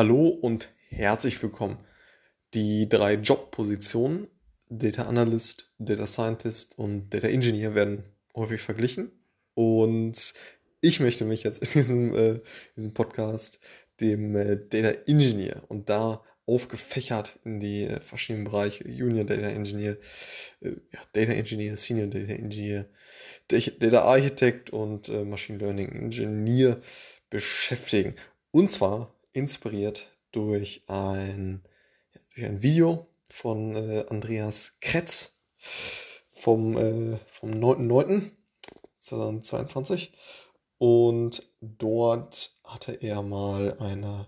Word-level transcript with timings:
Hallo 0.00 0.28
und 0.28 0.70
herzlich 0.88 1.42
willkommen. 1.42 1.76
Die 2.54 2.88
drei 2.88 3.16
Jobpositionen, 3.16 4.28
Data 4.70 5.02
Analyst, 5.02 5.74
Data 5.76 6.06
Scientist 6.06 6.78
und 6.78 7.10
Data 7.10 7.28
Engineer, 7.28 7.74
werden 7.74 8.04
häufig 8.34 8.62
verglichen. 8.62 9.10
Und 9.52 10.32
ich 10.80 11.00
möchte 11.00 11.26
mich 11.26 11.42
jetzt 11.42 11.62
in 11.62 11.70
diesem, 11.72 12.14
äh, 12.14 12.40
diesem 12.76 12.94
Podcast 12.94 13.60
dem 14.00 14.34
äh, 14.36 14.56
Data 14.70 14.98
Engineer 15.06 15.64
und 15.68 15.90
da 15.90 16.24
aufgefächert 16.46 17.38
in 17.44 17.60
die 17.60 17.82
äh, 17.82 18.00
verschiedenen 18.00 18.46
Bereiche 18.46 18.88
Junior 18.88 19.26
Data 19.26 19.48
Engineer, 19.48 19.98
äh, 20.62 20.76
ja, 20.94 21.00
Data 21.12 21.32
Engineer, 21.32 21.76
Senior 21.76 22.06
Data 22.06 22.32
Engineer, 22.32 22.88
Data 23.48 24.00
Architect 24.00 24.70
und 24.70 25.10
äh, 25.10 25.26
Machine 25.26 25.58
Learning 25.58 25.92
Engineer 25.92 26.80
beschäftigen. 27.28 28.14
Und 28.50 28.70
zwar 28.70 29.14
inspiriert 29.32 30.08
durch 30.32 30.82
ein, 30.86 31.62
durch 32.34 32.46
ein 32.46 32.62
Video 32.62 33.06
von 33.28 33.76
äh, 33.76 34.06
Andreas 34.08 34.78
Kretz 34.80 35.36
vom, 36.32 36.76
äh, 36.76 37.18
vom 37.30 37.50
9.9.2022. 37.52 40.10
Und 40.78 41.48
dort 41.60 42.56
hatte 42.64 42.94
er 42.94 43.22
mal 43.22 43.76
eine, 43.78 44.26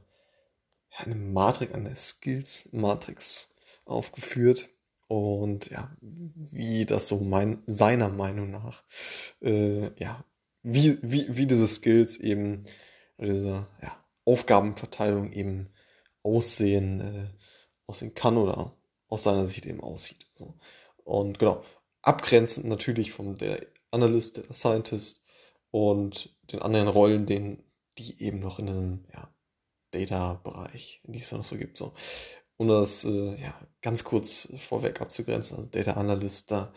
eine 0.90 1.14
Matrix, 1.14 1.72
eine 1.74 1.96
Skills-Matrix 1.96 3.54
aufgeführt. 3.84 4.68
Und 5.08 5.70
ja, 5.70 5.94
wie 6.00 6.86
das 6.86 7.08
so 7.08 7.20
mein, 7.20 7.62
seiner 7.66 8.08
Meinung 8.08 8.50
nach, 8.50 8.82
äh, 9.40 9.90
ja, 10.00 10.24
wie, 10.62 10.98
wie, 11.02 11.36
wie 11.36 11.46
diese 11.46 11.68
Skills 11.68 12.16
eben, 12.18 12.64
diese, 13.18 13.66
ja, 13.82 14.01
Aufgabenverteilung 14.24 15.32
eben 15.32 15.72
aussehen, 16.22 17.00
äh, 17.00 17.28
aussehen 17.86 18.14
kann 18.14 18.36
oder 18.36 18.76
aus 19.08 19.24
seiner 19.24 19.46
Sicht 19.46 19.66
eben 19.66 19.80
aussieht. 19.80 20.26
So. 20.34 20.54
Und 21.04 21.38
genau, 21.38 21.62
abgrenzend 22.02 22.66
natürlich 22.66 23.12
vom 23.12 23.36
der 23.36 23.66
Analyst, 23.90 24.38
der 24.38 24.52
Scientist 24.52 25.24
und 25.70 26.36
den 26.52 26.62
anderen 26.62 26.88
Rollen, 26.88 27.26
den, 27.26 27.62
die 27.98 28.22
eben 28.22 28.40
noch 28.40 28.58
in 28.58 28.66
diesem 28.66 29.04
ja, 29.12 29.34
Data-Bereich, 29.90 31.02
die 31.04 31.18
es 31.18 31.28
da 31.28 31.36
noch 31.36 31.44
so 31.44 31.56
gibt. 31.56 31.76
So. 31.76 31.92
Um 32.56 32.68
das 32.68 33.04
äh, 33.04 33.34
ja, 33.36 33.54
ganz 33.80 34.04
kurz 34.04 34.48
vorweg 34.56 35.00
abzugrenzen, 35.00 35.56
also 35.56 35.68
Data 35.68 35.92
Analyst, 35.92 36.50
da 36.50 36.72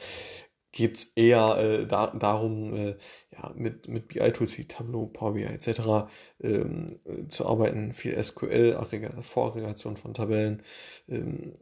geht 0.76 0.95
es 0.98 1.06
eher 1.16 1.58
äh, 1.58 1.88
da, 1.88 2.08
darum, 2.08 2.76
äh, 2.76 2.98
ja, 3.31 3.52
mit, 3.56 3.88
mit 3.88 4.09
BI-Tools 4.09 4.58
wie 4.58 4.66
Tableau, 4.66 5.08
Power 5.08 5.34
BI 5.34 5.44
etc. 5.44 6.09
Ähm, 6.42 6.88
äh, 7.06 7.28
zu 7.30 7.48
arbeiten, 7.48 7.94
viel 7.94 8.22
SQL, 8.22 8.78
Voraggregation 9.22 9.96
von 9.96 10.14
Tabellen, 10.14 10.62
ähm, 11.08 11.53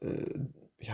äh, 0.00 0.40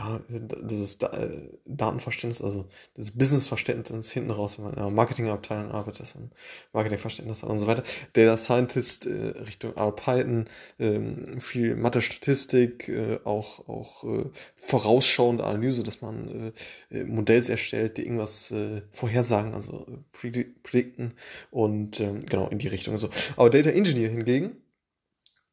ja, 0.03 0.21
dieses 0.29 0.97
äh, 0.97 1.49
Datenverständnis, 1.65 2.43
also 2.43 2.67
das 2.95 3.13
Businessverständnis 3.13 4.11
hinten 4.11 4.31
raus, 4.31 4.59
wenn 4.59 4.65
man 4.65 4.75
in 4.75 4.81
einer 4.81 4.91
Marketingabteilung 4.91 5.71
arbeitet, 5.71 6.01
dass 6.01 6.15
man 6.15 6.31
Marketingverständnis 6.73 7.43
hat 7.43 7.51
und 7.51 7.59
so 7.59 7.67
weiter. 7.67 7.85
Data 8.13 8.37
Scientist 8.37 9.07
äh, 9.07 9.29
Richtung 9.47 9.77
R 9.77 9.93
Python, 9.93 10.47
ähm, 10.79 11.41
viel 11.41 11.77
Mathe-Statistik, 11.77 12.89
äh, 12.89 13.21
auch, 13.25 13.69
auch 13.69 14.05
äh, 14.05 14.25
vorausschauende 14.57 15.45
Analyse, 15.45 15.83
dass 15.83 16.01
man 16.01 16.53
äh, 16.91 16.99
äh 16.99 17.05
Modells 17.05 17.49
erstellt, 17.49 17.97
die 17.97 18.03
irgendwas 18.03 18.53
vorhersagen, 18.91 19.55
also 19.55 19.87
predikten 20.13 21.15
und 21.51 22.01
ähm, 22.01 22.21
genau 22.21 22.49
in 22.49 22.59
die 22.59 22.69
Richtung 22.69 22.97
so. 22.99 23.11
Aber 23.37 23.51
Data 23.51 23.71
Engineer 23.71 24.09
hingegen 24.09 24.57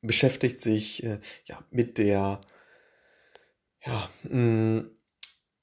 beschäftigt 0.01 0.61
sich 0.61 0.99
ja 1.45 1.63
mit 1.71 1.97
der 1.97 2.39
ja, 3.85 4.09
mm, 4.23 4.89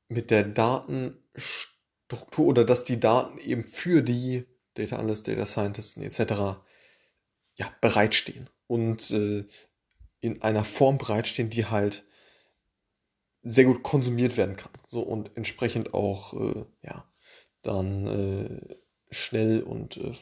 mit 0.09 0.31
der 0.31 0.45
Datenstruktur 0.45 2.47
oder 2.47 2.65
dass 2.65 2.85
die 2.85 3.01
Daten 3.01 3.39
eben 3.39 3.65
für 3.65 4.03
die 4.03 4.47
Data 4.75 4.97
Analysts, 4.97 5.25
Data 5.25 5.47
Scientists 5.47 5.97
etc. 5.97 6.61
Ja, 7.55 7.75
bereitstehen 7.81 8.51
und 8.67 9.11
äh, 9.11 9.47
in 10.21 10.43
einer 10.43 10.65
Form 10.65 10.99
bereitstehen, 10.99 11.51
die 11.51 11.67
halt 11.67 12.05
sehr 13.43 13.65
gut 13.65 13.83
konsumiert 13.83 14.37
werden 14.37 14.57
kann. 14.57 14.73
So 14.89 15.03
und 15.03 15.37
entsprechend 15.37 15.95
auch 15.95 16.35
äh, 16.35 16.65
ja, 16.83 17.09
dann 17.63 18.07
äh, 18.07 18.77
schnell 19.11 19.63
und 19.63 19.97
äh, 19.97 20.13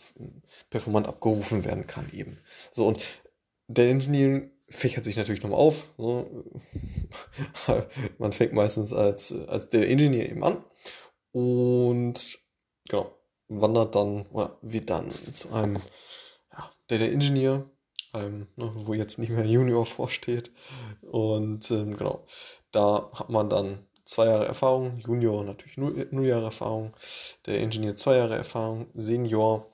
performant 0.71 1.07
abgerufen 1.07 1.65
werden 1.65 1.87
kann 1.87 2.11
eben. 2.13 2.39
So 2.73 2.87
und 2.87 3.01
der 3.67 3.89
Engineering 3.89 4.51
fächert 4.69 5.05
sich 5.05 5.17
natürlich 5.17 5.43
nochmal 5.43 5.61
auf. 5.61 5.91
So. 5.97 6.45
Man 8.19 8.33
fängt 8.33 8.53
meistens 8.53 8.93
als, 8.93 9.33
als 9.49 9.69
der 9.69 9.89
Ingenieur 9.89 10.29
eben 10.29 10.45
an 10.45 10.65
und 11.33 12.39
genau, 12.89 13.17
wandert 13.49 13.95
dann 13.95 14.27
oder 14.27 14.59
wird 14.63 14.91
dann 14.91 15.11
zu 15.33 15.53
einem 15.53 15.77
ja, 16.53 16.71
Data 16.89 17.05
Engineer, 17.05 17.69
ähm, 18.15 18.47
ne, 18.57 18.73
wo 18.75 18.95
jetzt 18.95 19.19
nicht 19.19 19.31
mehr 19.31 19.47
Junior 19.47 19.87
vorsteht. 19.87 20.53
Und 21.03 21.71
ähm, 21.71 21.97
genau, 21.97 22.25
da 22.73 23.11
hat 23.13 23.31
man 23.31 23.51
dann 23.51 23.87
zwei 24.05 24.27
Jahre 24.27 24.47
Erfahrung, 24.47 24.99
Junior 24.99 25.45
natürlich 25.45 25.77
null, 25.77 26.07
null 26.11 26.27
Jahre 26.27 26.47
Erfahrung, 26.47 26.95
der 27.47 27.61
Ingenieur 27.61 27.97
zwei 27.97 28.17
Jahre 28.17 28.37
Erfahrung, 28.37 28.87
Senior 28.95 29.71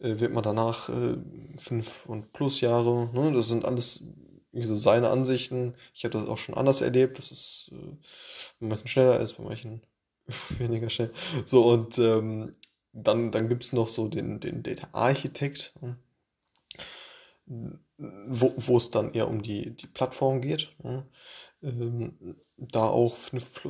äh, 0.00 0.18
wird 0.20 0.32
man 0.32 0.42
danach 0.42 0.88
äh, 0.88 1.16
fünf 1.56 2.06
und 2.06 2.32
plus 2.32 2.60
Jahre. 2.60 3.10
Ne? 3.12 3.32
Das 3.32 3.48
sind 3.48 3.64
alles 3.64 4.04
so 4.62 4.76
seine 4.76 5.08
Ansichten. 5.08 5.74
Ich 5.94 6.04
habe 6.04 6.18
das 6.18 6.28
auch 6.28 6.38
schon 6.38 6.54
anders 6.54 6.80
erlebt, 6.80 7.18
dass 7.18 7.30
es 7.30 7.70
äh, 7.72 7.96
bei 8.60 8.68
manchen 8.68 8.88
schneller 8.88 9.20
ist, 9.20 9.34
bei 9.34 9.44
manchen 9.44 9.82
weniger 10.58 10.90
schnell. 10.90 11.12
So, 11.46 11.66
und 11.66 11.98
ähm, 11.98 12.52
dann, 12.92 13.32
dann 13.32 13.48
gibt 13.48 13.64
es 13.64 13.72
noch 13.72 13.88
so 13.88 14.08
den, 14.08 14.40
den 14.40 14.62
Data 14.62 14.88
Architekt, 14.92 15.74
hm, 15.80 15.96
wo, 17.96 18.54
wo 18.56 18.76
es 18.76 18.90
dann 18.90 19.12
eher 19.12 19.28
um 19.28 19.42
die, 19.42 19.76
die 19.76 19.86
Plattform 19.86 20.40
geht. 20.40 20.72
Ne? 20.82 21.06
Ähm, 21.62 22.36
da 22.56 22.86
auch 22.86 23.16
fünf, 23.16 23.60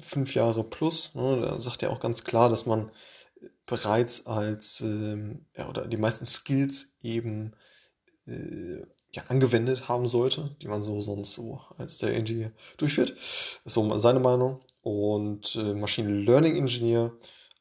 fünf 0.00 0.34
Jahre 0.34 0.64
plus. 0.64 1.14
Ne? 1.14 1.40
Da 1.40 1.60
sagt 1.60 1.82
er 1.82 1.90
auch 1.90 2.00
ganz 2.00 2.24
klar, 2.24 2.48
dass 2.48 2.66
man 2.66 2.90
bereits 3.66 4.26
als, 4.26 4.80
ähm, 4.80 5.46
ja, 5.56 5.68
oder 5.68 5.86
die 5.86 5.96
meisten 5.96 6.24
Skills 6.24 6.96
eben 7.02 7.54
äh, 8.26 8.82
ja, 9.14 9.22
angewendet 9.28 9.88
haben 9.88 10.08
sollte, 10.08 10.56
die 10.60 10.68
man 10.68 10.82
so 10.82 11.00
sonst 11.00 11.34
so 11.34 11.60
als 11.78 11.98
der 11.98 12.14
Engineer 12.14 12.52
durchführt. 12.76 13.10
Das 13.10 13.60
ist 13.64 13.74
so 13.74 13.98
seine 13.98 14.20
Meinung. 14.20 14.60
Und 14.82 15.54
äh, 15.54 15.72
Machine 15.72 16.22
Learning 16.22 16.56
Engineer 16.56 17.12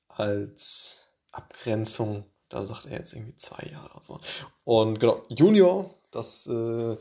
als 0.07 1.07
Abgrenzung, 1.31 2.25
da 2.49 2.65
sagt 2.65 2.87
er 2.87 2.97
jetzt 2.99 3.13
irgendwie 3.13 3.37
zwei 3.37 3.69
Jahre. 3.71 3.99
So. 4.01 4.19
Und 4.63 4.99
genau, 4.99 5.23
Junior, 5.29 5.93
das 6.11 6.47
äh, 6.47 6.97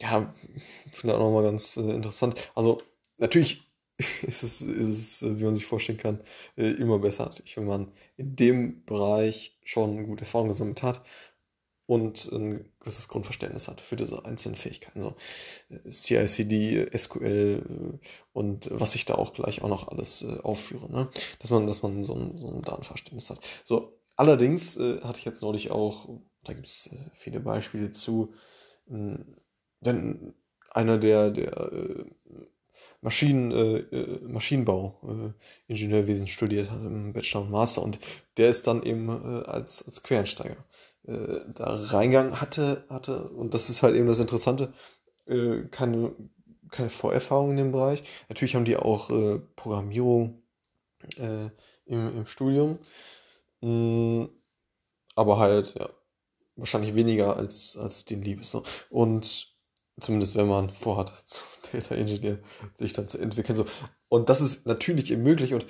ja, 0.00 0.34
finde 0.90 1.06
ich 1.08 1.12
auch 1.12 1.18
nochmal 1.18 1.44
ganz 1.44 1.76
äh, 1.76 1.82
interessant. 1.82 2.34
Also 2.54 2.80
natürlich 3.18 3.70
ist 3.98 4.42
es, 4.42 4.62
ist 4.62 5.22
es, 5.22 5.38
wie 5.38 5.44
man 5.44 5.54
sich 5.54 5.66
vorstellen 5.66 5.98
kann, 5.98 6.22
äh, 6.56 6.70
immer 6.72 6.98
besser, 6.98 7.30
wenn 7.54 7.66
man 7.66 7.92
in 8.16 8.36
dem 8.36 8.84
Bereich 8.84 9.58
schon 9.64 10.04
gute 10.04 10.24
Erfahrungen 10.24 10.48
gesammelt 10.48 10.82
hat 10.82 11.02
und 11.86 12.30
ein 12.32 12.68
gewisses 12.80 13.08
Grundverständnis 13.08 13.68
hat 13.68 13.80
für 13.80 13.96
diese 13.96 14.24
einzelnen 14.24 14.56
Fähigkeiten. 14.56 15.00
So 15.00 15.14
äh, 15.70 15.90
CICD, 15.90 16.90
SQL 16.96 17.62
äh, 17.64 17.98
und 18.32 18.68
was 18.72 18.94
ich 18.96 19.04
da 19.04 19.14
auch 19.14 19.32
gleich 19.32 19.62
auch 19.62 19.68
noch 19.68 19.88
alles 19.88 20.22
äh, 20.22 20.40
aufführe. 20.42 20.90
Ne? 20.90 21.08
Dass 21.38 21.50
man, 21.50 21.66
dass 21.66 21.82
man 21.82 22.02
so 22.04 22.14
ein, 22.14 22.36
so 22.36 22.48
ein 22.48 22.62
Datenverständnis 22.62 23.30
hat. 23.30 23.40
So, 23.64 24.00
allerdings 24.16 24.76
äh, 24.76 25.00
hatte 25.02 25.20
ich 25.20 25.24
jetzt 25.24 25.42
neulich 25.42 25.70
auch, 25.70 26.08
da 26.42 26.52
gibt 26.52 26.66
es 26.66 26.88
äh, 26.88 27.10
viele 27.14 27.40
Beispiele 27.40 27.92
zu, 27.92 28.34
äh, 28.90 29.18
denn 29.80 30.34
einer 30.70 30.98
der, 30.98 31.30
der 31.30 32.06
Maschinen, 33.06 33.52
äh, 33.52 34.18
Maschinenbau, 34.26 34.98
äh, 35.04 35.72
Ingenieurwesen 35.72 36.26
studiert 36.26 36.72
hat 36.72 36.80
im 36.80 37.12
Bachelor 37.12 37.42
und 37.42 37.52
Master 37.52 37.82
und 37.84 38.00
der 38.36 38.48
ist 38.48 38.66
dann 38.66 38.82
eben 38.82 39.08
äh, 39.08 39.44
als, 39.46 39.84
als 39.86 40.02
Quereinsteiger 40.02 40.56
äh, 41.06 41.38
da 41.54 41.66
reingegangen 41.66 42.40
hatte, 42.40 42.84
hatte, 42.90 43.28
und 43.28 43.54
das 43.54 43.70
ist 43.70 43.84
halt 43.84 43.94
eben 43.94 44.08
das 44.08 44.18
Interessante, 44.18 44.72
äh, 45.26 45.62
keine, 45.70 46.16
keine 46.72 46.88
Vorerfahrung 46.88 47.52
in 47.52 47.58
dem 47.58 47.70
Bereich. 47.70 48.02
Natürlich 48.28 48.56
haben 48.56 48.64
die 48.64 48.76
auch 48.76 49.08
äh, 49.10 49.38
Programmierung 49.54 50.42
äh, 51.16 51.46
im, 51.84 52.18
im 52.18 52.26
Studium, 52.26 52.80
mh, 53.60 53.68
mm, 53.70 54.28
aber 55.14 55.38
halt, 55.38 55.76
ja, 55.78 55.88
wahrscheinlich 56.56 56.96
weniger 56.96 57.36
als, 57.36 57.76
als 57.76 58.04
den 58.04 58.22
Liebes. 58.22 58.50
So. 58.50 58.64
Und 58.90 59.55
zumindest 60.00 60.36
wenn 60.36 60.48
man 60.48 60.70
vorhat, 60.70 61.12
zu 61.24 61.44
Data 61.72 61.94
Engineer 61.94 62.38
sich 62.74 62.92
dann 62.92 63.08
zu 63.08 63.18
entwickeln. 63.18 63.56
So. 63.56 63.66
Und 64.08 64.28
das 64.28 64.40
ist 64.40 64.66
natürlich 64.66 65.10
eben 65.10 65.22
möglich 65.22 65.54
und 65.54 65.66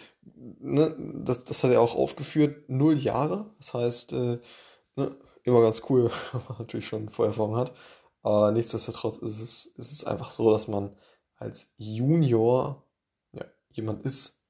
ne, 0.60 0.94
das, 1.24 1.44
das 1.44 1.64
hat 1.64 1.70
er 1.70 1.80
auch 1.80 1.94
aufgeführt, 1.94 2.68
null 2.68 2.98
Jahre. 2.98 3.50
Das 3.58 3.74
heißt, 3.74 4.12
äh, 4.12 4.38
ne, 4.96 5.16
immer 5.44 5.62
ganz 5.62 5.82
cool, 5.88 6.10
wenn 6.32 6.42
man 6.48 6.58
natürlich 6.58 6.86
schon 6.86 7.08
Vorerfahrung 7.08 7.56
hat. 7.56 7.72
Aber 8.22 8.50
nichtsdestotrotz 8.50 9.18
ist 9.18 9.40
es, 9.40 9.66
ist 9.66 9.92
es 9.92 10.04
einfach 10.04 10.30
so, 10.30 10.50
dass 10.52 10.66
man 10.66 10.96
als 11.36 11.68
Junior 11.76 12.82
ja, 13.32 13.44
jemand 13.70 14.02
ist, 14.02 14.40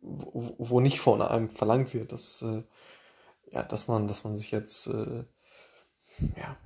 wo, 0.00 0.54
wo 0.58 0.80
nicht 0.80 1.00
von 1.00 1.20
einem 1.20 1.50
verlangt 1.50 1.92
wird, 1.92 2.12
dass, 2.12 2.42
äh, 2.42 2.62
ja, 3.50 3.62
dass, 3.62 3.88
man, 3.88 4.08
dass 4.08 4.24
man 4.24 4.36
sich 4.36 4.50
jetzt 4.50 4.86
äh, 4.86 5.24
ja, 6.36 6.56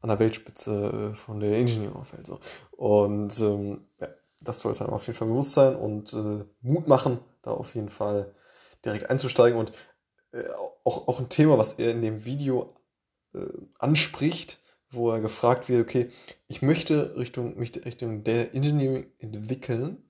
an 0.00 0.08
der 0.08 0.18
Weltspitze 0.18 1.10
äh, 1.10 1.14
von 1.14 1.40
der 1.40 1.58
Ingenieur 1.58 1.96
aufhält. 1.96 2.26
So. 2.26 2.38
Und 2.72 3.38
ähm, 3.40 3.86
ja, 4.00 4.08
das 4.42 4.60
sollte 4.60 4.84
einem 4.84 4.94
auf 4.94 5.06
jeden 5.06 5.18
Fall 5.18 5.28
bewusst 5.28 5.52
sein 5.52 5.76
und 5.76 6.12
äh, 6.14 6.44
Mut 6.62 6.88
machen, 6.88 7.18
da 7.42 7.52
auf 7.52 7.74
jeden 7.74 7.90
Fall 7.90 8.34
direkt 8.84 9.10
einzusteigen. 9.10 9.58
Und 9.58 9.72
äh, 10.32 10.44
auch, 10.84 11.08
auch 11.08 11.20
ein 11.20 11.28
Thema, 11.28 11.58
was 11.58 11.74
er 11.74 11.90
in 11.90 12.02
dem 12.02 12.24
Video 12.24 12.74
äh, 13.34 13.46
anspricht, 13.78 14.58
wo 14.90 15.10
er 15.10 15.20
gefragt 15.20 15.68
wird, 15.68 15.82
okay, 15.82 16.10
ich 16.48 16.62
möchte 16.62 17.16
Richtung, 17.16 17.56
mich 17.58 17.72
Richtung 17.84 18.24
der 18.24 18.54
Engineering 18.54 19.06
entwickeln 19.18 20.02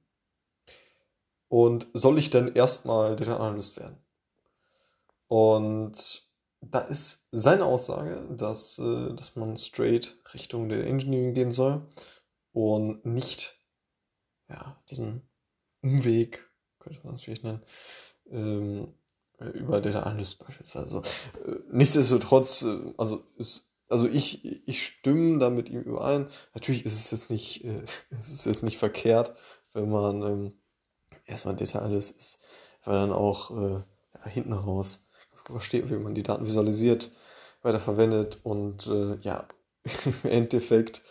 und 1.49 1.89
soll 1.93 2.19
ich 2.19 2.31
dann 2.31 2.55
erstmal 2.55 3.17
Data 3.17 3.37
Analyst 3.37 3.79
werden? 3.79 3.99
Und 5.27 6.30
da 6.61 6.81
ist 6.81 7.27
seine 7.33 7.65
Aussage, 7.65 8.29
dass, 8.37 8.79
äh, 8.79 9.15
dass 9.15 9.37
man 9.37 9.57
straight 9.57 10.19
Richtung 10.35 10.69
der 10.69 10.87
Engineering 10.87 11.35
gehen 11.35 11.53
soll 11.53 11.87
und 12.53 13.05
nicht 13.07 13.59
ja, 14.49 14.77
diesen 14.91 15.23
Umweg, 15.83 16.49
könnte 16.79 17.01
man 17.05 17.15
es 17.15 17.23
vielleicht 17.23 17.45
nennen, 17.45 17.63
ähm, 18.31 18.95
über 19.55 19.81
Data 19.81 20.03
Analyst 20.03 20.39
beispielsweise. 20.45 21.03
Äh, 21.47 21.57
nichtsdestotrotz, 21.71 22.63
äh, 22.63 22.93
also 22.99 23.25
ist, 23.37 23.75
also 23.89 24.07
ich, 24.07 24.45
ich 24.69 24.85
stimme 24.85 25.39
da 25.39 25.51
mit 25.51 25.69
ihm 25.69 25.81
überein. 25.81 26.29
Natürlich 26.55 26.85
ist 26.85 26.95
es 26.95 27.11
jetzt 27.11 27.31
nicht, 27.31 27.65
äh, 27.65 27.83
es 28.11 28.29
ist 28.29 28.45
jetzt 28.45 28.63
nicht 28.63 28.79
verkehrt, 28.79 29.35
wenn 29.73 29.91
man 29.91 30.23
ähm, 30.23 30.53
erstmal 31.25 31.57
Data 31.57 31.79
Analyst 31.79 32.17
ist, 32.17 32.39
weil 32.85 32.97
dann 32.97 33.13
auch 33.13 33.51
äh, 33.51 33.83
ja, 34.15 34.27
hinten 34.27 34.53
raus 34.53 35.07
versteht, 35.33 35.91
wie 35.91 35.97
man 35.97 36.15
die 36.15 36.23
Daten 36.23 36.47
visualisiert, 36.47 37.11
weiterverwendet 37.63 38.41
und 38.43 38.87
äh, 38.87 39.17
ja, 39.21 39.47
im 40.05 40.31
Endeffekt 40.31 41.03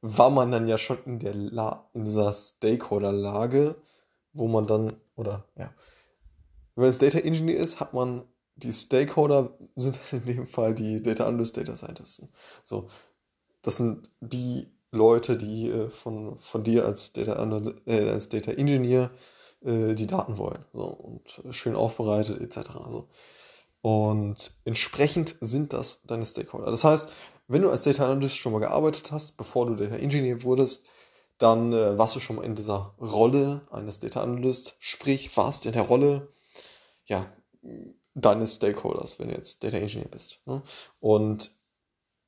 war 0.00 0.30
man 0.30 0.52
dann 0.52 0.68
ja 0.68 0.78
schon 0.78 0.98
in 1.04 1.18
der 1.18 1.34
La 1.34 1.88
in 1.92 2.04
dieser 2.04 2.32
Stakeholder-Lage, 2.32 3.76
wo 4.32 4.46
man 4.46 4.66
dann, 4.66 4.96
oder 5.16 5.44
ja, 5.56 5.72
wenn 6.76 6.88
es 6.88 6.98
Data 6.98 7.18
Engineer 7.18 7.58
ist, 7.58 7.80
hat 7.80 7.94
man 7.94 8.24
die 8.54 8.72
Stakeholder, 8.72 9.56
sind 9.74 9.98
in 10.12 10.24
dem 10.24 10.46
Fall 10.46 10.74
die 10.74 11.02
Data 11.02 11.26
Analyst, 11.26 11.56
Data 11.56 11.76
Scientisten. 11.76 12.28
So, 12.64 12.88
das 13.62 13.76
sind 13.78 14.10
die 14.20 14.68
Leute, 14.90 15.36
die 15.36 15.68
äh, 15.68 15.90
von, 15.90 16.38
von 16.38 16.64
dir 16.64 16.86
als 16.86 17.12
Data, 17.12 17.34
Anal 17.34 17.80
äh, 17.86 18.08
als 18.08 18.28
Data 18.28 18.52
Engineer 18.52 19.10
äh, 19.64 19.94
die 19.94 20.06
Daten 20.06 20.38
wollen. 20.38 20.64
So, 20.72 20.84
und 20.84 21.54
schön 21.54 21.76
aufbereitet 21.76 22.40
etc. 22.40 22.70
So. 22.88 23.08
Und 23.80 24.52
entsprechend 24.64 25.36
sind 25.40 25.72
das 25.72 26.02
deine 26.02 26.26
Stakeholder. 26.26 26.70
Das 26.70 26.84
heißt, 26.84 27.10
wenn 27.46 27.62
du 27.62 27.70
als 27.70 27.84
Data 27.84 28.04
Analyst 28.04 28.36
schon 28.36 28.52
mal 28.52 28.58
gearbeitet 28.58 29.10
hast, 29.12 29.36
bevor 29.36 29.66
du 29.66 29.74
Data 29.74 29.96
Engineer 29.96 30.42
wurdest, 30.42 30.84
dann 31.38 31.72
äh, 31.72 31.96
warst 31.96 32.16
du 32.16 32.20
schon 32.20 32.36
mal 32.36 32.44
in 32.44 32.56
dieser 32.56 32.94
Rolle 33.00 33.66
eines 33.70 34.00
Data 34.00 34.20
Analyst, 34.22 34.76
sprich 34.80 35.34
warst 35.36 35.66
in 35.66 35.72
der 35.72 35.82
Rolle 35.82 36.28
ja, 37.06 37.32
deines 38.14 38.56
Stakeholders, 38.56 39.18
wenn 39.18 39.28
du 39.28 39.34
jetzt 39.34 39.62
Data 39.62 39.76
Engineer 39.76 40.08
bist. 40.08 40.40
Ne? 40.46 40.62
Und 41.00 41.52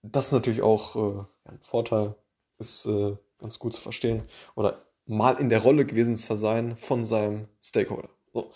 das 0.02 0.26
ist 0.26 0.32
natürlich 0.32 0.62
auch 0.62 0.96
äh, 0.96 1.24
ein 1.44 1.60
Vorteil, 1.62 2.14
ist 2.58 2.86
äh, 2.86 3.16
ganz 3.38 3.58
gut 3.58 3.74
zu 3.74 3.80
verstehen 3.80 4.22
oder 4.54 4.86
mal 5.10 5.40
in 5.40 5.48
der 5.48 5.60
Rolle 5.62 5.84
gewesen 5.84 6.16
zu 6.16 6.36
sein 6.36 6.76
von 6.76 7.04
seinem 7.04 7.48
Stakeholder, 7.60 8.10
so, 8.32 8.52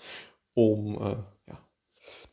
um 0.54 0.94
äh, 1.02 1.16
ja, 1.48 1.68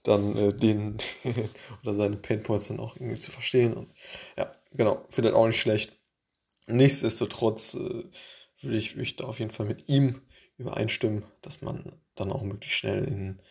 dann 0.04 0.38
äh, 0.38 0.54
den 0.54 0.98
oder 1.82 1.96
seine 1.96 2.18
Painpoints 2.18 2.68
dann 2.68 2.80
auch 2.80 2.96
irgendwie 2.96 3.20
zu 3.20 3.32
verstehen. 3.32 3.74
Und 3.74 3.92
ja, 4.38 4.56
genau, 4.74 5.04
finde 5.10 5.36
auch 5.36 5.48
nicht 5.48 5.60
schlecht. 5.60 5.98
Nichtsdestotrotz 6.68 7.74
äh, 7.74 8.04
würde 8.62 8.78
ich, 8.78 8.96
ich 8.96 9.16
da 9.16 9.26
auf 9.26 9.40
jeden 9.40 9.52
Fall 9.52 9.66
mit 9.66 9.90
ihm 9.90 10.22
übereinstimmen, 10.58 11.26
dass 11.42 11.62
man 11.64 12.00
dann 12.14 12.32
auch 12.32 12.44
möglichst 12.44 12.78
schnell 12.78 13.06
in, 13.06 13.42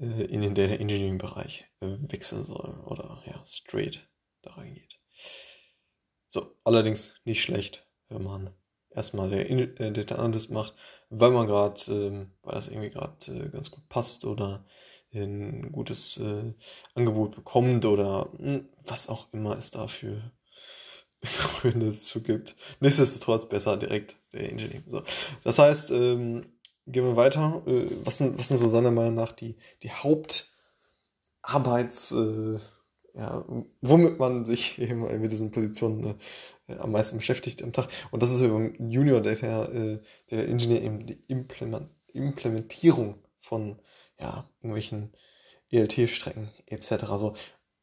äh, 0.00 0.24
in 0.24 0.42
den 0.42 0.54
Data 0.54 0.74
Engineering 0.74 1.16
Bereich 1.16 1.64
äh, 1.80 1.96
wechseln 2.00 2.44
soll 2.44 2.78
oder 2.84 3.22
ja, 3.24 3.42
straight 3.46 4.06
da 4.42 4.52
reingeht. 4.52 5.00
So, 6.26 6.54
allerdings 6.64 7.14
nicht 7.24 7.42
schlecht, 7.42 7.88
wenn 8.10 8.22
man 8.22 8.54
erstmal 8.90 9.30
der 9.30 9.50
äh, 9.50 9.92
Data 9.92 10.16
Analyst 10.16 10.50
macht, 10.50 10.74
weil 11.10 11.30
man 11.30 11.46
gerade, 11.46 11.80
ähm, 11.88 12.32
weil 12.42 12.54
das 12.54 12.68
irgendwie 12.68 12.90
gerade 12.90 13.14
äh, 13.28 13.48
ganz 13.48 13.70
gut 13.70 13.88
passt 13.88 14.24
oder 14.24 14.64
ein 15.14 15.72
gutes 15.72 16.18
äh, 16.18 16.52
Angebot 16.94 17.34
bekommt 17.34 17.84
oder 17.84 18.28
mh, 18.38 18.50
hm, 18.50 18.68
was 18.84 19.08
auch 19.08 19.32
immer 19.32 19.56
es 19.56 19.70
dafür 19.70 20.32
Gründe 21.60 21.92
dazu 21.92 22.22
gibt. 22.22 22.56
Nichtsdestotrotz 22.80 23.48
besser 23.48 23.76
direkt 23.76 24.16
der 24.32 24.50
Engineering. 24.50 24.84
So. 24.86 25.02
Das 25.44 25.58
heißt, 25.58 25.90
ähm, 25.90 26.46
gehen 26.86 27.04
wir 27.04 27.16
weiter. 27.16 27.62
Äh, 27.66 27.86
was, 28.04 28.18
sind, 28.18 28.38
was 28.38 28.48
sind 28.48 28.58
so 28.58 28.68
seiner 28.68 28.90
Meinung 28.90 29.14
nach 29.14 29.32
die, 29.32 29.56
die 29.82 29.90
Hauptarbeits, 29.90 32.12
äh, 32.12 32.58
ja, 33.18 33.44
womit 33.80 34.18
man 34.18 34.44
sich 34.44 34.78
eben 34.80 35.00
mit 35.20 35.32
diesen 35.32 35.50
Positionen 35.50 36.14
äh, 36.68 36.76
am 36.76 36.92
meisten 36.92 37.18
beschäftigt 37.18 37.62
am 37.62 37.72
Tag. 37.72 37.88
Und 38.10 38.22
das 38.22 38.30
ist 38.30 38.40
beim 38.40 38.74
Junior 38.90 39.20
Data, 39.20 39.66
äh, 39.66 39.98
der 40.30 40.48
Engineer 40.48 40.82
eben 40.82 41.06
die 41.06 41.20
Implement 41.28 41.90
Implementierung 42.14 43.16
von 43.38 43.78
ja, 44.18 44.48
irgendwelchen 44.60 45.12
ELT-Strecken 45.70 46.48
etc. 46.66 47.04
Also 47.10 47.34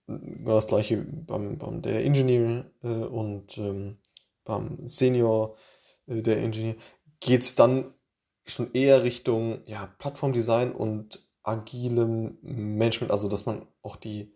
genau 0.08 0.56
das 0.56 0.68
gleiche 0.68 0.98
beim, 0.98 1.58
beim 1.58 1.82
der 1.82 2.04
Engineer 2.04 2.66
äh, 2.84 2.88
und 2.88 3.58
ähm, 3.58 3.98
beim 4.44 4.88
Senior 4.88 5.56
äh, 6.08 6.22
der 6.22 6.38
Engineer 6.38 6.76
geht 7.20 7.42
es 7.42 7.56
dann 7.56 7.94
schon 8.46 8.74
eher 8.74 9.04
Richtung 9.04 9.62
ja, 9.66 9.88
Plattformdesign 9.98 10.72
und 10.72 11.28
agilem 11.44 12.38
Management, 12.42 13.12
also 13.12 13.30
dass 13.30 13.46
man 13.46 13.68
auch 13.82 13.96
die, 13.96 14.34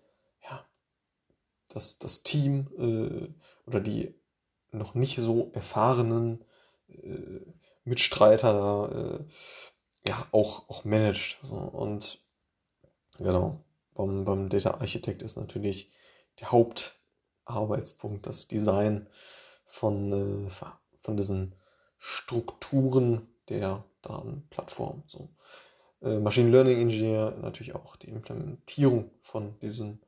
das, 1.70 2.00
das 2.00 2.24
Team 2.24 2.68
äh, 2.78 3.68
oder 3.68 3.80
die 3.80 4.14
noch 4.72 4.94
nicht 4.94 5.18
so 5.18 5.52
erfahrenen 5.54 6.44
äh, 6.90 7.40
Mitstreiter 7.84 8.54
da 8.54 9.18
äh, 9.18 9.26
ja 10.08 10.28
auch, 10.32 10.70
auch 10.70 10.86
managt. 10.86 11.40
So. 11.44 11.56
Und 11.56 12.20
genau, 13.18 13.64
beim, 13.94 14.24
beim 14.26 14.50
Data 14.50 14.76
Architect 14.76 15.22
ist 15.22 15.38
natürlich 15.38 15.92
der 16.40 16.52
Hauptarbeitspunkt 16.52 18.26
das 18.26 18.48
Design 18.48 19.08
von, 19.66 20.48
äh, 20.48 20.50
von 21.00 21.18
diesen 21.18 21.56
Strukturen 21.98 23.28
der 23.50 23.84
Datenplattform. 24.02 25.04
So. 25.08 25.30
Äh, 26.02 26.20
Machine 26.20 26.50
Learning 26.50 26.80
Engineer 26.80 27.32
natürlich 27.42 27.76
auch 27.76 27.96
die 27.96 28.10
Implementierung 28.10 29.12
von 29.22 29.60
diesen 29.60 30.02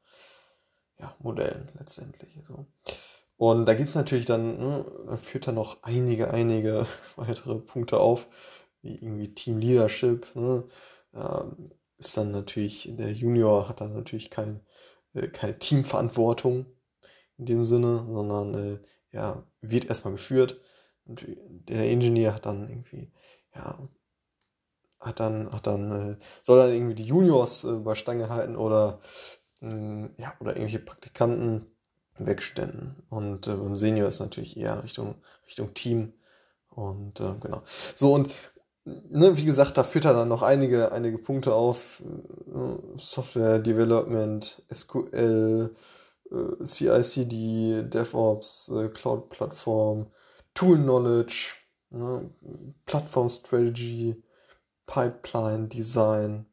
ja, 1.02 1.16
Modellen 1.20 1.70
letztendlich. 1.78 2.40
So. 2.48 2.66
Und 3.38 3.66
da 3.66 3.74
gibt 3.74 3.90
es 3.90 3.96
natürlich 3.96 4.26
dann, 4.26 4.58
ne, 4.58 5.18
führt 5.20 5.48
er 5.48 5.54
noch 5.54 5.82
einige, 5.84 6.32
einige 6.32 6.86
weitere 7.16 7.56
Punkte 7.56 8.00
auf, 8.00 8.28
wie 8.82 8.96
irgendwie 8.96 9.34
Team 9.34 9.58
Leadership. 9.58 10.28
Ne? 10.36 10.64
Ähm, 11.14 11.72
ist 11.98 12.16
dann 12.18 12.32
natürlich, 12.32 12.88
der 12.92 13.12
Junior 13.12 13.68
hat 13.68 13.82
dann 13.82 13.94
natürlich 13.94 14.30
kein, 14.30 14.62
äh, 15.14 15.28
keine 15.28 15.58
Teamverantwortung 15.58 16.68
in 17.38 17.46
dem 17.46 17.64
Sinne, 17.64 18.06
sondern 18.10 18.54
äh, 18.54 18.80
ja, 19.12 19.44
wird 19.62 19.86
erstmal 19.86 20.14
geführt. 20.14 20.62
Und 21.06 21.26
der 21.28 21.90
Engineer 21.90 22.36
hat 22.36 22.46
dann 22.46 22.70
irgendwie, 22.70 23.12
ja, 23.56 23.90
hat 25.00 25.20
dann, 25.20 25.52
hat 25.52 25.66
dann, 25.66 25.92
äh, 25.92 26.18
soll 26.44 26.60
dann 26.60 26.72
irgendwie 26.72 26.96
die 26.96 27.06
Juniors 27.06 27.64
äh, 27.64 27.74
bei 27.74 27.96
Stange 27.96 28.30
halten 28.30 28.56
oder, 28.56 29.02
ja, 29.62 30.34
oder 30.40 30.52
irgendwelche 30.52 30.80
Praktikanten 30.80 31.68
wegständen. 32.18 33.04
Und 33.10 33.48
äh, 33.48 33.56
beim 33.56 33.76
Senior 33.76 34.08
ist 34.08 34.20
natürlich 34.20 34.58
eher 34.58 34.84
Richtung, 34.84 35.16
Richtung 35.48 35.74
Team. 35.74 36.14
Und 36.70 37.20
äh, 37.20 37.36
genau. 37.40 37.64
So, 37.96 38.14
und 38.14 38.34
ne, 38.86 39.38
wie 39.38 39.46
gesagt, 39.46 39.78
da 39.78 39.84
führt 39.84 40.06
er 40.06 40.14
dann 40.14 40.30
noch 40.30 40.42
einige, 40.42 40.92
einige 40.92 41.18
Punkte 41.18 41.54
auf. 41.54 42.02
Äh, 42.02 42.98
Software 42.98 43.60
Development, 43.60 44.64
SQL, 44.74 45.74
äh, 46.32 46.66
CICD, 46.66 47.84
DevOps, 47.84 48.70
äh, 48.70 48.90
Cloud 48.90 49.30
Plattform, 49.30 50.12
Tool 50.54 50.78
Knowledge, 50.78 51.56
ne, 51.92 52.30
Plattform 52.86 53.30
Strategy, 53.30 54.22
Pipeline 54.86 55.68
Design 55.68 56.51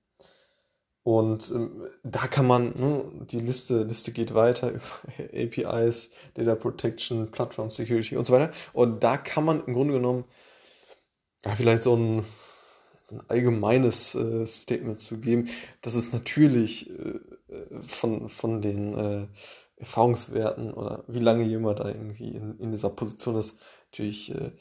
Und 1.08 1.50
ähm, 1.52 1.88
da 2.02 2.26
kann 2.26 2.46
man, 2.46 2.74
ne, 2.74 3.02
die 3.30 3.40
Liste, 3.40 3.84
Liste 3.84 4.12
geht 4.12 4.34
weiter 4.34 4.72
über 4.72 4.82
APIs, 5.32 6.10
Data 6.34 6.54
Protection, 6.54 7.30
Platform 7.30 7.70
Security 7.70 8.14
und 8.18 8.26
so 8.26 8.34
weiter. 8.34 8.52
Und 8.74 9.02
da 9.02 9.16
kann 9.16 9.46
man 9.46 9.64
im 9.64 9.72
Grunde 9.72 9.94
genommen 9.94 10.26
ja, 11.46 11.54
vielleicht 11.54 11.84
so 11.84 11.96
ein, 11.96 12.26
so 13.00 13.16
ein 13.16 13.22
allgemeines 13.26 14.14
äh, 14.16 14.46
Statement 14.46 15.00
zu 15.00 15.18
geben. 15.18 15.48
Das 15.80 15.94
ist 15.94 16.12
natürlich 16.12 16.90
äh, 16.90 17.20
von, 17.80 18.28
von 18.28 18.60
den 18.60 18.94
äh, 18.98 19.26
Erfahrungswerten 19.76 20.74
oder 20.74 21.04
wie 21.08 21.20
lange 21.20 21.44
jemand 21.44 21.80
da 21.80 21.88
irgendwie 21.88 22.32
in, 22.32 22.58
in 22.58 22.70
dieser 22.70 22.90
Position 22.90 23.36
ist, 23.36 23.58
natürlich 23.86 24.34
äh, 24.34 24.52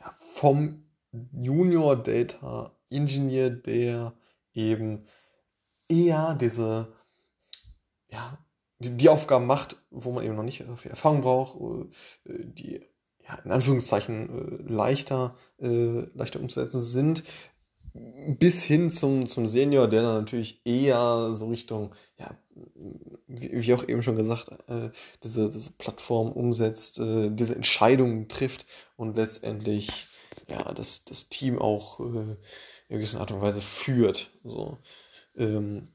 ja, 0.00 0.14
vom 0.18 0.84
Junior 1.32 1.96
Data 1.96 2.76
Engineer, 2.90 3.48
der 3.48 4.12
eben 4.52 5.06
eher 5.88 6.34
diese, 6.34 6.92
ja, 8.08 8.38
die, 8.78 8.96
die 8.96 9.08
Aufgaben 9.08 9.46
macht, 9.46 9.76
wo 9.90 10.12
man 10.12 10.24
eben 10.24 10.36
noch 10.36 10.42
nicht 10.42 10.64
viel 10.76 10.90
Erfahrung 10.90 11.22
braucht, 11.22 11.56
äh, 12.26 12.44
die 12.44 12.82
ja, 13.26 13.36
in 13.44 13.50
Anführungszeichen 13.50 14.68
äh, 14.68 14.72
leichter, 14.72 15.36
äh, 15.58 16.06
leichter 16.14 16.40
umzusetzen 16.40 16.80
sind, 16.80 17.24
bis 17.94 18.64
hin 18.64 18.90
zum, 18.90 19.26
zum 19.26 19.46
Senior, 19.46 19.86
der 19.86 20.02
dann 20.02 20.18
natürlich 20.18 20.60
eher 20.66 21.32
so 21.32 21.48
Richtung, 21.48 21.94
ja, 22.18 22.36
wie, 23.28 23.50
wie 23.52 23.74
auch 23.74 23.86
eben 23.88 24.02
schon 24.02 24.16
gesagt, 24.16 24.50
äh, 24.68 24.90
diese, 25.22 25.48
diese 25.48 25.70
Plattform 25.72 26.32
umsetzt, 26.32 26.98
äh, 26.98 27.30
diese 27.30 27.54
Entscheidungen 27.54 28.28
trifft 28.28 28.66
und 28.96 29.16
letztendlich 29.16 30.08
ja, 30.48 30.72
das, 30.72 31.04
das 31.04 31.28
Team 31.28 31.58
auch 31.58 32.00
äh, 32.00 32.36
in 32.88 32.98
gewisser 32.98 33.20
Art 33.20 33.30
und 33.30 33.40
Weise 33.40 33.60
führt. 33.60 34.30
So. 34.42 34.78
Ähm, 35.36 35.88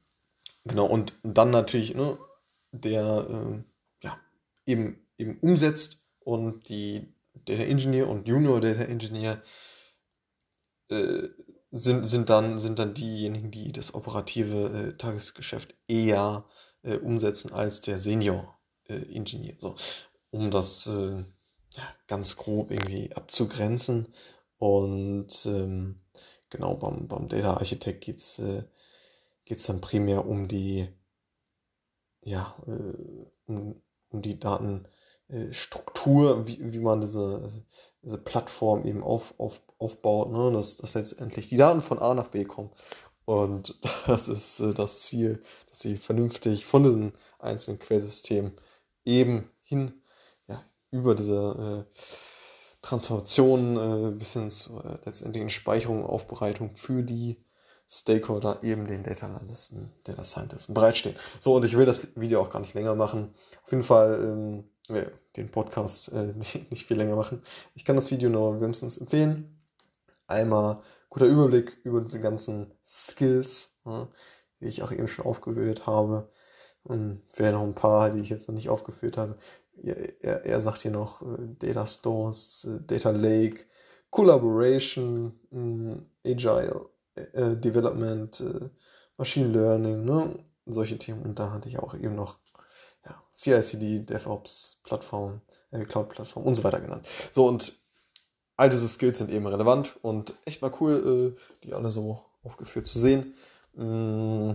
genau, 0.64 0.86
und 0.86 1.14
dann 1.22 1.50
natürlich, 1.50 1.94
ne, 1.94 2.18
der 2.72 3.26
äh, 3.28 4.04
ja, 4.04 4.18
eben, 4.66 5.06
eben 5.18 5.38
umsetzt 5.40 6.02
und 6.20 6.68
die 6.68 7.14
Data 7.34 7.62
Engineer 7.62 8.08
und 8.08 8.28
Junior 8.28 8.60
Data 8.60 8.82
Engineer 8.82 9.42
äh, 10.88 11.28
sind, 11.70 12.04
sind, 12.04 12.30
dann, 12.30 12.58
sind 12.58 12.78
dann 12.78 12.94
diejenigen, 12.94 13.50
die 13.50 13.72
das 13.72 13.94
operative 13.94 14.90
äh, 14.90 14.96
Tagesgeschäft 14.96 15.74
eher 15.88 16.44
äh, 16.82 16.96
umsetzen 16.96 17.52
als 17.52 17.80
der 17.80 17.98
Senior 17.98 18.58
äh, 18.88 18.94
Engineer. 19.14 19.54
So, 19.58 19.76
um 20.30 20.50
das 20.50 20.86
äh, 20.88 21.24
ja, 21.72 21.94
ganz 22.06 22.36
grob 22.36 22.70
irgendwie 22.70 23.12
abzugrenzen. 23.14 24.08
Und 24.58 25.46
ähm, 25.46 26.00
genau 26.50 26.74
beim, 26.74 27.08
beim 27.08 27.28
Data 27.28 27.54
Architect 27.54 28.02
geht 28.02 28.18
es 28.18 28.42
äh, 29.48 29.56
dann 29.66 29.80
primär 29.80 30.26
um 30.26 30.48
die, 30.48 30.88
ja, 32.22 32.56
äh, 32.66 32.94
um, 33.46 33.80
um 34.10 34.22
die 34.22 34.38
Datenstruktur, 34.38 36.46
wie, 36.46 36.72
wie 36.72 36.80
man 36.80 37.00
diese, 37.00 37.64
diese 38.02 38.18
Plattform 38.18 38.84
eben 38.84 39.02
auf, 39.02 39.34
auf, 39.38 39.62
aufbaut, 39.78 40.32
ne? 40.32 40.52
dass, 40.52 40.76
dass 40.76 40.94
letztendlich 40.94 41.48
die 41.48 41.56
Daten 41.56 41.80
von 41.80 41.98
A 41.98 42.14
nach 42.14 42.28
B 42.28 42.44
kommen. 42.44 42.70
Und 43.24 43.78
das 44.06 44.28
ist 44.28 44.60
äh, 44.60 44.74
das 44.74 45.00
Ziel, 45.00 45.42
dass 45.68 45.80
sie 45.80 45.96
vernünftig 45.96 46.66
von 46.66 46.82
diesen 46.82 47.12
einzelnen 47.38 47.78
Quellsystemen 47.78 48.52
eben 49.04 49.50
hin, 49.62 50.02
ja, 50.48 50.62
über 50.90 51.14
diese 51.14 51.86
äh, 51.88 51.94
Transformation 52.82 53.76
äh, 53.76 54.10
bis 54.12 54.32
hin 54.32 54.50
zur 54.50 54.84
äh, 54.84 54.98
letztendlichen 55.04 55.50
Speicherung, 55.50 56.04
Aufbereitung 56.04 56.76
für 56.76 57.02
die 57.02 57.44
Stakeholder 57.90 58.62
eben 58.62 58.86
den 58.86 59.02
Data 59.02 59.26
Analysten, 59.26 59.92
Data 60.04 60.24
Scientisten 60.24 60.74
bereitstehen. 60.74 61.16
So, 61.40 61.54
und 61.54 61.64
ich 61.64 61.76
will 61.76 61.86
das 61.86 62.08
Video 62.16 62.40
auch 62.40 62.50
gar 62.50 62.60
nicht 62.60 62.74
länger 62.74 62.94
machen. 62.94 63.34
Auf 63.64 63.72
jeden 63.72 63.82
Fall 63.82 64.64
ähm, 64.88 65.14
den 65.36 65.50
Podcast 65.50 66.12
äh, 66.12 66.32
nicht, 66.36 66.70
nicht, 66.70 66.86
viel 66.86 66.96
länger 66.96 67.16
machen. 67.16 67.42
Ich 67.74 67.84
kann 67.84 67.96
das 67.96 68.10
Video 68.10 68.30
nur 68.30 68.60
wärmstens 68.60 68.98
empfehlen. 68.98 69.60
Einmal 70.26 70.82
guter 71.08 71.26
Überblick 71.26 71.78
über 71.82 72.00
diese 72.00 72.20
ganzen 72.20 72.72
Skills, 72.86 73.80
ja, 73.84 74.08
die 74.60 74.66
ich 74.66 74.82
auch 74.82 74.92
eben 74.92 75.08
schon 75.08 75.26
aufgewählt 75.26 75.86
habe. 75.86 76.30
Und 76.84 77.22
vielleicht 77.30 77.54
noch 77.54 77.62
ein 77.62 77.74
paar, 77.74 78.10
die 78.10 78.20
ich 78.20 78.30
jetzt 78.30 78.48
noch 78.48 78.54
nicht 78.54 78.70
aufgeführt 78.70 79.18
habe 79.18 79.36
er, 79.82 80.44
er 80.44 80.60
sagt 80.60 80.82
hier 80.82 80.90
noch 80.90 81.22
äh, 81.22 81.48
Data 81.58 81.86
Stores, 81.86 82.64
äh, 82.64 82.80
Data 82.86 83.10
Lake, 83.10 83.64
Collaboration, 84.10 85.32
äh, 86.24 86.32
Agile 86.32 86.89
äh, 87.14 87.56
Development, 87.56 88.40
äh, 88.40 88.70
Machine 89.16 89.48
Learning, 89.48 90.04
ne? 90.04 90.38
solche 90.66 90.98
Themen. 90.98 91.22
Und 91.22 91.38
da 91.38 91.52
hatte 91.52 91.68
ich 91.68 91.78
auch 91.78 91.94
eben 91.94 92.14
noch 92.14 92.38
ja, 93.04 93.22
CI/CD, 93.32 94.00
DevOps, 94.00 94.80
Plattform, 94.84 95.40
äh, 95.70 95.84
Cloud-Plattform 95.84 96.44
und 96.44 96.54
so 96.54 96.64
weiter 96.64 96.80
genannt. 96.80 97.06
So 97.32 97.46
und 97.46 97.72
all 98.56 98.68
diese 98.68 98.88
Skills 98.88 99.18
sind 99.18 99.30
eben 99.30 99.46
relevant 99.46 99.98
und 100.02 100.34
echt 100.44 100.60
mal 100.60 100.72
cool, 100.80 101.34
die 101.64 101.72
alle 101.72 101.90
so 101.90 102.20
aufgeführt 102.42 102.84
zu 102.84 102.98
sehen. 102.98 103.34
Mm, 103.72 104.52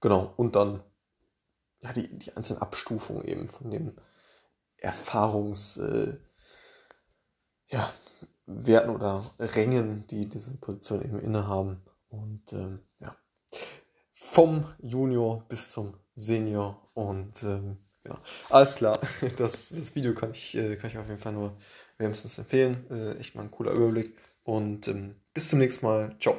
genau, 0.00 0.34
und 0.36 0.56
dann 0.56 0.82
ja, 1.82 1.92
die, 1.92 2.08
die 2.18 2.36
einzelnen 2.36 2.62
Abstufungen 2.62 3.24
eben 3.24 3.48
von 3.48 3.70
den 3.70 3.96
Erfahrungs, 4.78 5.76
äh, 5.78 6.16
ja, 7.68 7.92
Werten 8.46 8.90
oder 8.90 9.22
Rängen, 9.38 10.06
die 10.08 10.28
diese 10.28 10.56
Position 10.56 11.02
eben 11.04 11.18
innehaben. 11.18 11.82
Und 12.08 12.52
ähm, 12.52 12.80
ja, 13.00 13.16
vom 14.14 14.64
Junior 14.80 15.44
bis 15.48 15.72
zum 15.72 15.94
Senior. 16.14 16.90
Und 16.94 17.42
ähm, 17.42 17.78
genau. 18.02 18.18
Alles 18.50 18.76
klar, 18.76 19.00
das, 19.36 19.70
das 19.70 19.94
Video 19.94 20.14
kann 20.14 20.30
ich, 20.30 20.56
äh, 20.56 20.76
kann 20.76 20.90
ich 20.90 20.98
auf 20.98 21.08
jeden 21.08 21.18
Fall 21.18 21.32
nur 21.32 21.56
wärmstens 21.98 22.38
empfehlen. 22.38 22.86
Äh, 22.90 23.18
echt 23.18 23.34
mal 23.34 23.42
ein 23.42 23.50
cooler 23.50 23.72
Überblick. 23.72 24.16
Und 24.44 24.88
ähm, 24.88 25.16
bis 25.34 25.48
zum 25.48 25.58
nächsten 25.58 25.84
Mal. 25.84 26.16
Ciao. 26.20 26.36